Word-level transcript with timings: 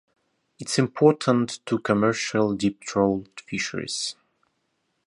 It 0.59 0.67
is 0.67 0.79
important 0.79 1.63
to 1.67 1.77
commercial 1.77 2.55
deep-trawl 2.55 3.25
fisheries. 3.45 4.15